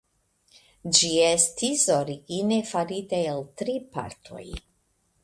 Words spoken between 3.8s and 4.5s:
partoj.